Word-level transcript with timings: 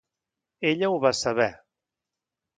Ella 0.69 0.89
ho 0.93 0.95
va 1.03 1.13
saber. 1.21 1.49